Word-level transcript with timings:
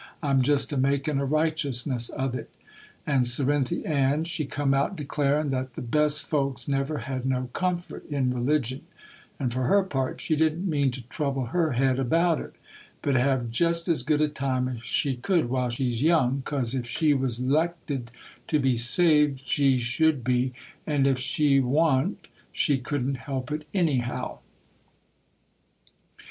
I'm 0.23 0.41
jest 0.41 0.73
a 0.73 0.77
makin' 0.77 1.19
a 1.19 1.25
righteousness 1.25 2.09
of 2.09 2.33
it." 2.33 2.49
And 3.05 3.23
Cerinthy 3.27 3.85
Ann 3.85 4.23
she 4.23 4.45
come 4.47 4.73
out, 4.73 4.95
declarin' 4.95 5.49
that 5.49 5.75
the 5.75 5.83
best 5.83 6.25
folks 6.25 6.67
never 6.67 6.97
had 7.05 7.23
no 7.23 7.51
comfort 7.53 8.03
in 8.09 8.33
religion; 8.33 8.81
and 9.39 9.53
for 9.53 9.65
her 9.65 9.83
part 9.83 10.19
she 10.19 10.35
didn't 10.35 10.67
mean 10.67 10.89
to 10.89 11.03
trouble 11.07 11.45
her 11.53 11.73
head 11.73 11.99
about 11.99 12.39
it, 12.41 12.55
but 13.03 13.13
have 13.13 13.51
jest 13.51 13.87
as 13.87 14.01
good 14.01 14.21
a 14.21 14.27
time 14.27 14.67
as 14.67 14.79
she 14.81 15.17
could 15.17 15.51
while 15.51 15.69
she's 15.69 16.01
young, 16.01 16.41
'cause 16.45 16.73
if 16.73 16.87
she 16.87 17.13
was 17.13 17.39
'lected 17.45 18.09
to 18.47 18.57
be 18.57 18.73
saved 18.75 19.43
she 19.45 19.77
should 19.77 20.23
be, 20.23 20.51
and 20.87 21.05
if 21.05 21.19
she 21.19 21.59
wa'n't 21.59 22.27
she 22.51 22.79
couldn't 22.79 23.17
help 23.29 23.51
it, 23.51 23.67
any 23.71 23.97
how. 23.97 24.39